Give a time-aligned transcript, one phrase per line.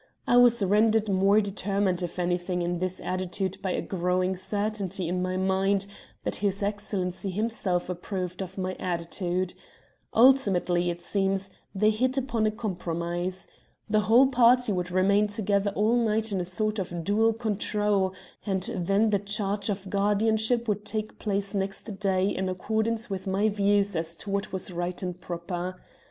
[0.25, 5.21] I was rendered more determined, if anything, in this attitude by a growing certainty in
[5.21, 5.85] my mind
[6.23, 9.53] that his Excellency himself approved of my attitude.
[10.15, 13.45] Ultimately, it seems, they hit upon a compromise.
[13.87, 18.11] The whole party would remain together all night in a sort of dual control,
[18.43, 23.49] and then the change of guardianship would take place next day in accordance with my
[23.49, 25.79] views as to what was right and proper.